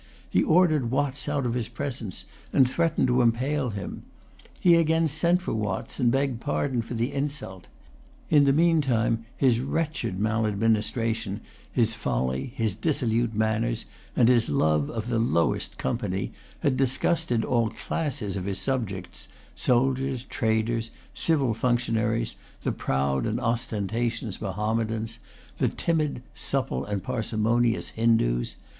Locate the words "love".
14.49-14.89